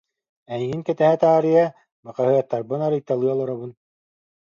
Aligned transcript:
Эйигин 0.55 0.81
кэтэһэ 0.87 1.15
таарыйа, 1.21 1.65
бу 2.03 2.09
хаһыаттарбын 2.17 2.81
арыйталыы 2.87 3.29
олоробун 3.33 3.71